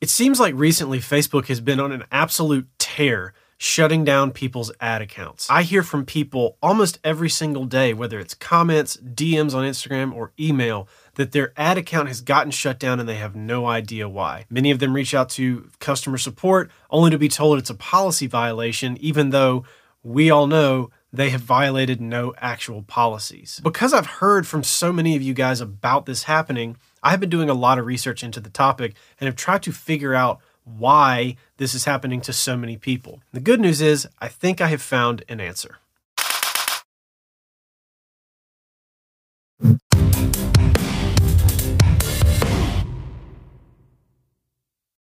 [0.00, 5.02] It seems like recently Facebook has been on an absolute tear shutting down people's ad
[5.02, 5.46] accounts.
[5.50, 10.32] I hear from people almost every single day, whether it's comments, DMs on Instagram, or
[10.40, 14.46] email, that their ad account has gotten shut down and they have no idea why.
[14.48, 18.26] Many of them reach out to customer support only to be told it's a policy
[18.26, 19.64] violation, even though
[20.02, 23.60] we all know they have violated no actual policies.
[23.62, 27.30] Because I've heard from so many of you guys about this happening, I have been
[27.30, 31.36] doing a lot of research into the topic and have tried to figure out why
[31.56, 33.20] this is happening to so many people.
[33.32, 35.78] The good news is, I think I have found an answer.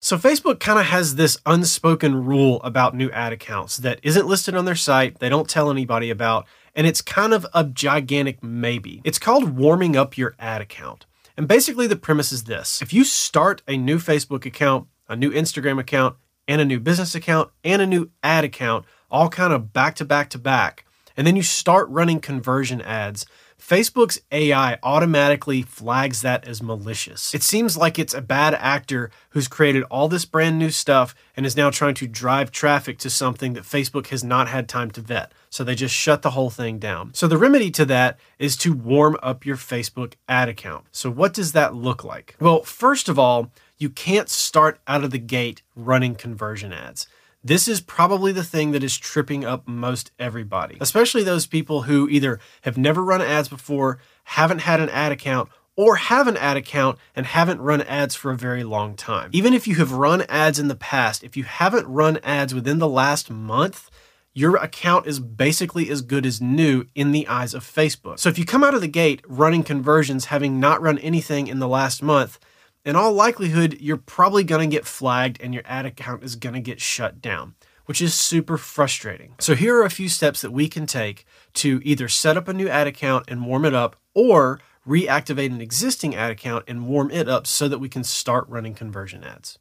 [0.05, 4.55] So, Facebook kind of has this unspoken rule about new ad accounts that isn't listed
[4.55, 9.01] on their site, they don't tell anybody about, and it's kind of a gigantic maybe.
[9.03, 11.07] It's called warming up your ad account.
[11.39, 15.31] And basically, the premise is this if you start a new Facebook account, a new
[15.31, 16.17] Instagram account,
[16.47, 20.05] and a new business account, and a new ad account, all kind of back to
[20.05, 20.85] back to back,
[21.17, 23.25] and then you start running conversion ads,
[23.61, 27.35] Facebook's AI automatically flags that as malicious.
[27.35, 31.47] It seems like it's a bad actor who's created all this brand new stuff and
[31.47, 35.01] is now trying to drive traffic to something that Facebook has not had time to
[35.01, 35.33] vet.
[35.51, 37.15] So they just shut the whole thing down.
[37.15, 40.85] So the remedy to that is to warm up your Facebook ad account.
[40.93, 42.37] So what does that look like?
[42.41, 47.07] Well, first of all, you can't start out of the gate running conversion ads.
[47.47, 52.09] This is probably the thing that is tripping up most everybody, especially those people who
[52.09, 56.57] either have never run ads before, haven't had an ad account, or have an ad
[56.57, 59.29] account and haven't run ads for a very long time.
[59.35, 62.79] Even if you have run ads in the past, if you haven't run ads within
[62.79, 63.91] the last month,
[64.33, 68.19] your account is basically as good as new in the eyes of Facebook.
[68.19, 71.59] So if you come out of the gate running conversions having not run anything in
[71.59, 72.39] the last month,
[72.85, 76.55] in all likelihood, you're probably going to get flagged and your ad account is going
[76.55, 77.55] to get shut down,
[77.87, 79.35] which is super frustrating.
[79.39, 81.25] So, here are a few steps that we can take
[81.55, 85.61] to either set up a new ad account and warm it up or reactivate an
[85.61, 89.59] existing ad account and warm it up so that we can start running conversion ads.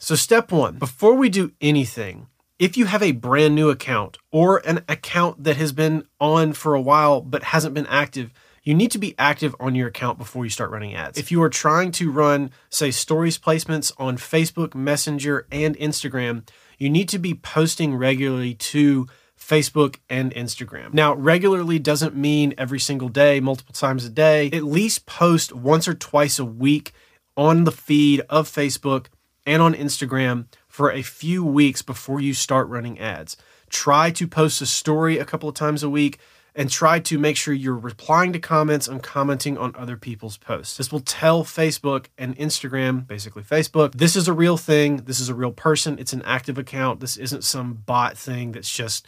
[0.00, 2.26] So, step one before we do anything,
[2.58, 6.74] if you have a brand new account or an account that has been on for
[6.74, 10.44] a while but hasn't been active, you need to be active on your account before
[10.44, 11.18] you start running ads.
[11.18, 16.46] If you are trying to run, say, stories placements on Facebook, Messenger, and Instagram,
[16.78, 19.06] you need to be posting regularly to
[19.38, 20.92] Facebook and Instagram.
[20.92, 24.50] Now, regularly doesn't mean every single day, multiple times a day.
[24.52, 26.92] At least post once or twice a week
[27.36, 29.06] on the feed of Facebook
[29.46, 33.36] and on Instagram for a few weeks before you start running ads.
[33.70, 36.18] Try to post a story a couple of times a week
[36.54, 40.76] and try to make sure you're replying to comments and commenting on other people's posts.
[40.76, 44.98] This will tell Facebook and Instagram, basically Facebook, this is a real thing.
[44.98, 45.98] This is a real person.
[45.98, 47.00] It's an active account.
[47.00, 49.06] This isn't some bot thing that's just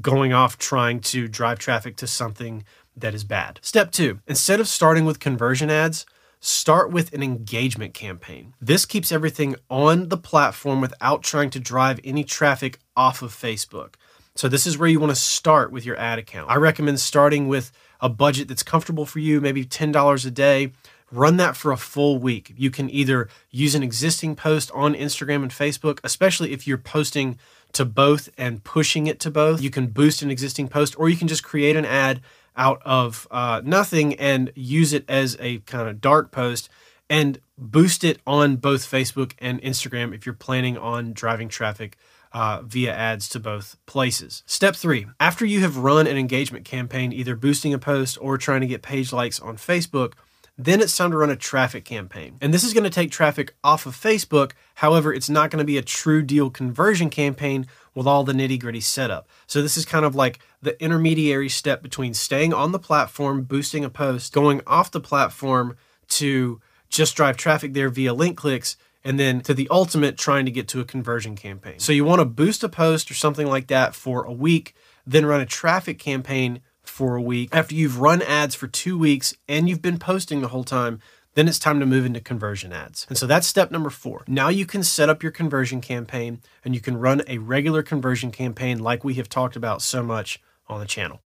[0.00, 2.64] going off trying to drive traffic to something
[2.96, 3.60] that is bad.
[3.62, 6.04] Step two, instead of starting with conversion ads,
[6.40, 8.54] start with an engagement campaign.
[8.60, 13.94] This keeps everything on the platform without trying to drive any traffic off of Facebook.
[14.38, 16.48] So this is where you want to start with your ad account.
[16.48, 20.70] I recommend starting with a budget that's comfortable for you, maybe $10 a day.
[21.10, 22.54] Run that for a full week.
[22.56, 27.36] You can either use an existing post on Instagram and Facebook, especially if you're posting
[27.72, 29.60] to both and pushing it to both.
[29.60, 32.20] You can boost an existing post, or you can just create an ad
[32.56, 36.68] out of uh, nothing and use it as a kind of dark post
[37.10, 41.98] and boost it on both Facebook and Instagram if you're planning on driving traffic
[42.32, 44.42] uh, via ads to both places.
[44.46, 48.60] Step three after you have run an engagement campaign, either boosting a post or trying
[48.60, 50.14] to get page likes on Facebook,
[50.60, 52.36] then it's time to run a traffic campaign.
[52.40, 54.52] And this is going to take traffic off of Facebook.
[54.74, 58.58] However, it's not going to be a true deal conversion campaign with all the nitty
[58.58, 59.28] gritty setup.
[59.46, 63.84] So, this is kind of like the intermediary step between staying on the platform, boosting
[63.84, 65.76] a post, going off the platform
[66.08, 70.50] to just drive traffic there via link clicks and then to the ultimate trying to
[70.50, 71.78] get to a conversion campaign.
[71.78, 74.74] So you want to boost a post or something like that for a week,
[75.06, 77.50] then run a traffic campaign for a week.
[77.52, 81.00] After you've run ads for two weeks and you've been posting the whole time,
[81.34, 83.06] then it's time to move into conversion ads.
[83.08, 84.24] And so that's step number four.
[84.26, 88.32] Now you can set up your conversion campaign and you can run a regular conversion
[88.32, 91.20] campaign like we have talked about so much on the channel.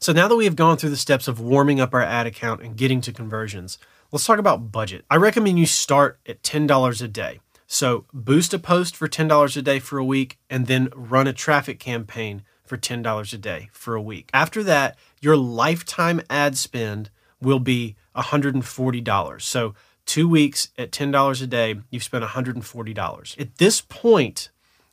[0.00, 2.60] So now that we have gone through the steps of warming up our ad account
[2.60, 3.78] and getting to conversions,
[4.12, 5.04] Let's talk about budget.
[5.08, 7.38] I recommend you start at $10 a day.
[7.68, 11.32] So boost a post for $10 a day for a week and then run a
[11.32, 14.28] traffic campaign for $10 a day for a week.
[14.34, 17.10] After that, your lifetime ad spend
[17.40, 19.42] will be $140.
[19.42, 19.74] So
[20.06, 23.40] two weeks at $10 a day, you've spent $140.
[23.40, 24.50] At this point,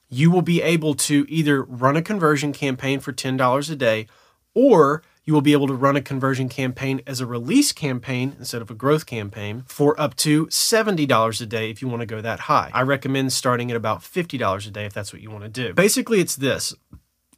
[0.10, 4.06] you will be able to either run a conversion campaign for $10 a day
[4.54, 8.62] or you will be able to run a conversion campaign as a release campaign instead
[8.62, 12.22] of a growth campaign for up to $70 a day if you want to go
[12.22, 12.72] that high.
[12.74, 15.74] I recommend starting at about $50 a day if that's what you want to do.
[15.74, 16.74] Basically, it's this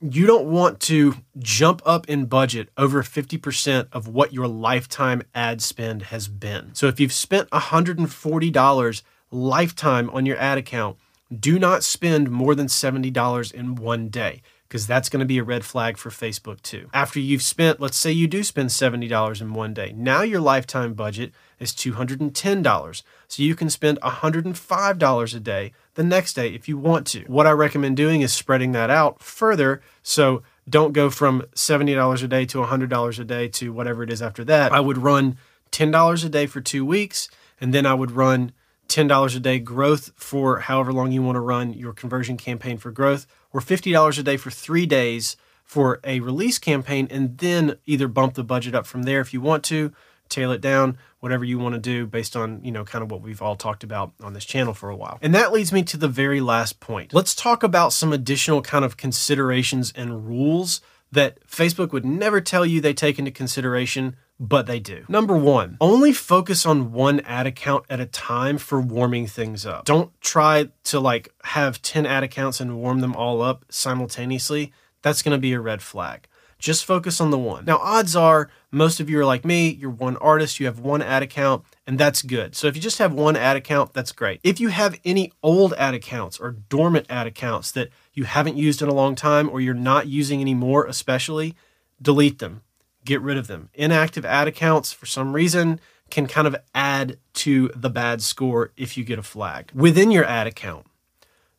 [0.02, 5.62] you don't want to jump up in budget over 50% of what your lifetime ad
[5.62, 6.74] spend has been.
[6.74, 9.02] So if you've spent $140
[9.32, 10.98] lifetime on your ad account,
[11.38, 15.44] do not spend more than $70 in one day because that's going to be a
[15.44, 16.90] red flag for Facebook too.
[16.94, 20.94] After you've spent, let's say you do spend $70 in one day, now your lifetime
[20.94, 23.04] budget is $210.
[23.28, 27.22] So you can spend $105 a day the next day if you want to.
[27.22, 29.82] What I recommend doing is spreading that out further.
[30.04, 34.22] So don't go from $70 a day to $100 a day to whatever it is
[34.22, 34.72] after that.
[34.72, 35.38] I would run
[35.72, 37.28] $10 a day for two weeks,
[37.60, 38.52] and then I would run
[38.90, 42.92] $10 a day growth for however long you want to run your conversion campaign for
[42.92, 48.08] growth, or $50 a day for three days for a release campaign, and then either
[48.08, 49.94] bump the budget up from there if you want to,
[50.28, 53.22] tail it down, whatever you want to do based on, you know, kind of what
[53.22, 55.20] we've all talked about on this channel for a while.
[55.22, 57.14] And that leads me to the very last point.
[57.14, 60.82] Let's talk about some additional kind of considerations and rules
[61.12, 65.04] that Facebook would never tell you they take into consideration but they do.
[65.10, 69.86] Number one, only focus on one ad account at a time for warming things up.
[69.86, 74.72] Don't try to like have 10 ad accounts and warm them all up simultaneously.
[75.02, 76.28] That's going to be a red flag.
[76.58, 77.64] Just focus on the one.
[77.64, 81.02] Now, odds are most of you are like me, you're one artist, you have one
[81.02, 82.54] ad account, and that's good.
[82.54, 84.42] So if you just have one ad account, that's great.
[84.44, 88.82] If you have any old ad accounts or dormant ad accounts that you haven't used
[88.82, 91.56] in a long time or you're not using anymore, especially,
[92.02, 92.62] delete them
[93.06, 93.70] get rid of them.
[93.74, 95.80] Inactive ad accounts, for some reason,
[96.10, 99.72] can kind of add to the bad score if you get a flag.
[99.74, 100.86] Within your ad account,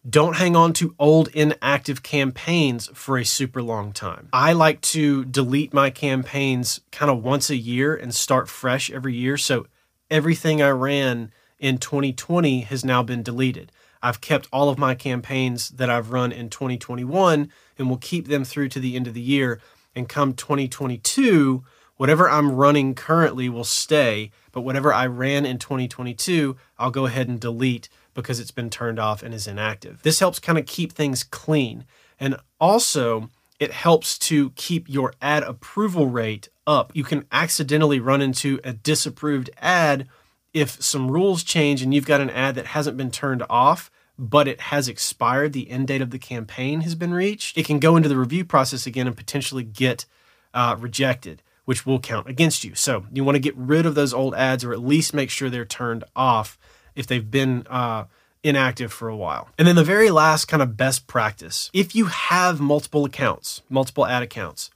[0.09, 4.29] don't hang on to old inactive campaigns for a super long time.
[4.33, 9.15] I like to delete my campaigns kind of once a year and start fresh every
[9.15, 9.37] year.
[9.37, 9.67] So
[10.11, 13.71] everything I ran in 2020 has now been deleted.
[14.03, 18.45] I've kept all of my campaigns that I've run in 2021 and will keep them
[18.45, 19.61] through to the end of the year
[19.95, 21.65] and come 2022,
[21.97, 27.29] whatever I'm running currently will stay, but whatever I ran in 2022, I'll go ahead
[27.29, 30.03] and delete because it's been turned off and is inactive.
[30.03, 31.85] This helps kind of keep things clean.
[32.19, 36.91] And also, it helps to keep your ad approval rate up.
[36.95, 40.09] You can accidentally run into a disapproved ad
[40.53, 44.47] if some rules change and you've got an ad that hasn't been turned off but
[44.47, 47.97] it has expired, the end date of the campaign has been reached, it can go
[47.97, 50.05] into the review process again and potentially get
[50.53, 52.75] uh, rejected, which will count against you.
[52.75, 55.49] So you want to get rid of those old ads or at least make sure
[55.49, 56.59] they're turned off
[56.95, 58.05] if they've been uh,
[58.43, 59.49] inactive for a while.
[59.57, 64.05] And then the very last kind of best practice if you have multiple accounts, multiple
[64.05, 64.69] ad accounts,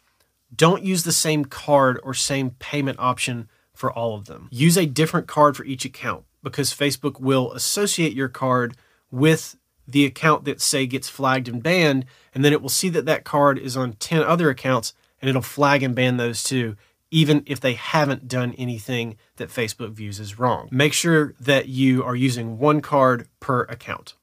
[0.56, 4.48] don't use the same card or same payment option for all of them.
[4.50, 8.74] Use a different card for each account because Facebook will associate your card
[9.14, 9.56] with
[9.86, 13.24] the account that say gets flagged and banned and then it will see that that
[13.24, 16.76] card is on 10 other accounts and it'll flag and ban those too
[17.14, 20.68] even if they haven't done anything that Facebook views as wrong.
[20.72, 24.14] Make sure that you are using one card per account.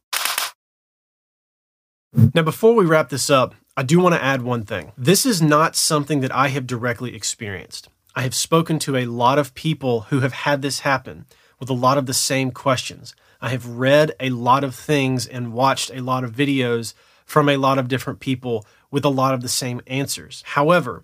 [2.14, 4.92] Now, before we wrap this up, I do want to add one thing.
[4.98, 7.88] This is not something that I have directly experienced.
[8.14, 11.26] I have spoken to a lot of people who have had this happen
[11.62, 13.16] with a lot of the same questions.
[13.42, 16.94] I have read a lot of things and watched a lot of videos
[17.26, 20.44] from a lot of different people with a lot of the same answers.
[20.48, 21.04] However,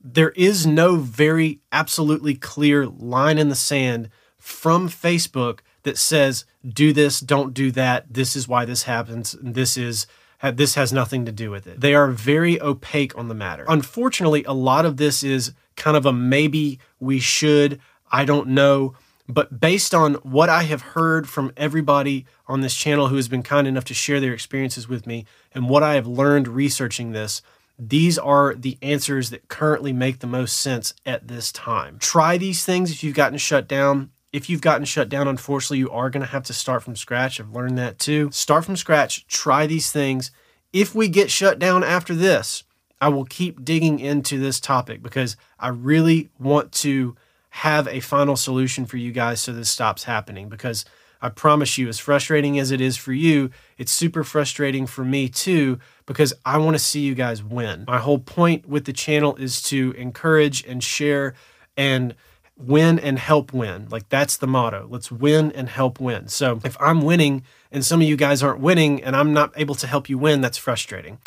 [0.00, 6.92] there is no very absolutely clear line in the sand from Facebook that says do
[6.92, 10.06] this, don't do that, this is why this happens, this is
[10.52, 11.80] this has nothing to do with it.
[11.80, 13.64] They are very opaque on the matter.
[13.66, 17.80] Unfortunately, a lot of this is kind of a maybe we should,
[18.12, 18.94] I don't know,
[19.28, 23.42] but based on what I have heard from everybody on this channel who has been
[23.42, 27.40] kind enough to share their experiences with me and what I have learned researching this,
[27.78, 31.98] these are the answers that currently make the most sense at this time.
[31.98, 34.10] Try these things if you've gotten shut down.
[34.32, 37.40] If you've gotten shut down, unfortunately, you are going to have to start from scratch.
[37.40, 38.30] I've learned that too.
[38.32, 40.30] Start from scratch, try these things.
[40.72, 42.64] If we get shut down after this,
[43.00, 47.16] I will keep digging into this topic because I really want to
[47.58, 50.84] have a final solution for you guys so this stops happening because
[51.22, 55.28] I promise you, as frustrating as it is for you, it's super frustrating for me
[55.28, 57.84] too because I want to see you guys win.
[57.86, 61.34] My whole point with the channel is to encourage and share
[61.76, 62.16] and
[62.58, 63.86] win and help win.
[63.88, 64.88] Like that's the motto.
[64.90, 66.26] Let's win and help win.
[66.26, 69.76] So if I'm winning and some of you guys aren't winning and I'm not able
[69.76, 71.18] to help you win, that's frustrating.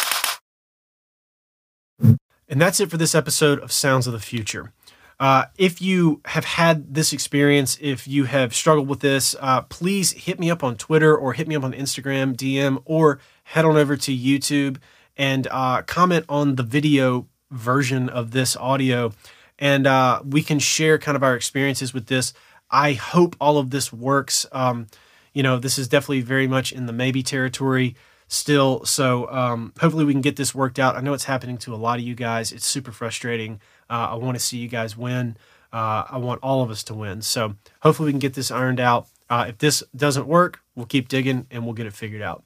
[1.99, 4.73] And that's it for this episode of Sounds of the Future.
[5.19, 10.11] Uh, if you have had this experience, if you have struggled with this, uh, please
[10.11, 13.77] hit me up on Twitter or hit me up on Instagram, DM, or head on
[13.77, 14.77] over to YouTube
[15.17, 19.11] and uh, comment on the video version of this audio.
[19.57, 22.33] And uh, we can share kind of our experiences with this.
[22.69, 24.45] I hope all of this works.
[24.51, 24.87] Um,
[25.33, 27.95] you know, this is definitely very much in the maybe territory
[28.27, 28.85] still.
[28.85, 30.95] So um, hopefully we can get this worked out.
[30.95, 32.51] I know it's happening to a lot of you guys.
[32.51, 33.61] It's super frustrating.
[33.89, 35.37] Uh, I want to see you guys win.
[35.71, 37.21] Uh, I want all of us to win.
[37.21, 39.07] So hopefully we can get this ironed out.
[39.29, 42.43] Uh, if this doesn't work, we'll keep digging and we'll get it figured out.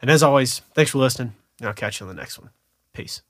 [0.00, 2.50] And as always, thanks for listening, and I'll catch you on the next one.
[2.92, 3.22] Peace.